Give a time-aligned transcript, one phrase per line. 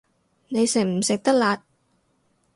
[0.47, 1.61] 你食唔食得辣